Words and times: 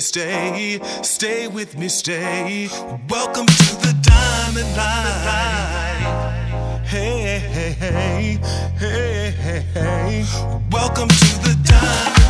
stay, 0.00 0.78
stay 1.02 1.48
with 1.48 1.76
me, 1.78 1.88
stay. 1.88 2.68
Welcome 3.08 3.46
to 3.46 3.76
the 3.76 3.94
diamond 4.02 4.76
line. 4.76 6.32
Hey, 6.84 7.38
hey, 7.38 7.72
hey, 7.72 8.38
hey, 8.78 9.30
hey, 9.30 9.64
hey. 9.72 10.24
Welcome 10.70 11.08
to 11.08 11.38
the 11.42 11.58
diamond 11.64 12.21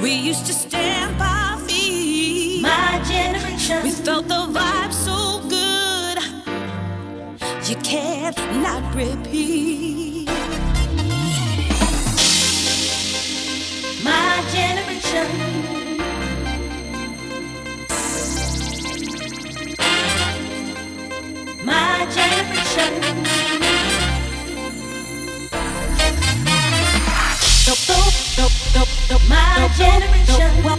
We 0.00 0.12
used 0.12 0.46
to 0.46 0.52
stamp 0.52 1.20
our 1.20 1.58
feet. 1.66 2.62
My 2.62 3.02
generation. 3.08 3.82
We 3.82 3.90
felt 3.90 4.28
the 4.28 4.46
vibe 4.46 4.92
so 4.92 5.40
good. 5.48 6.18
You 7.68 7.76
can't 7.82 8.36
not 8.62 8.94
repeat. 8.94 10.28
My 14.04 14.44
generation. 14.52 15.58
my 21.64 22.06
generation. 22.14 23.17
my 29.28 29.68
generation. 29.76 30.77